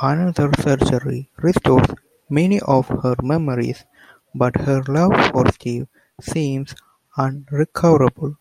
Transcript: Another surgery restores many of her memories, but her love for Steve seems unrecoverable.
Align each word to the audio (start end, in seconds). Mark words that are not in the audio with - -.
Another 0.00 0.50
surgery 0.58 1.28
restores 1.36 1.86
many 2.30 2.60
of 2.60 2.88
her 2.88 3.14
memories, 3.22 3.84
but 4.34 4.56
her 4.56 4.82
love 4.88 5.32
for 5.32 5.46
Steve 5.52 5.86
seems 6.18 6.74
unrecoverable. 7.14 8.38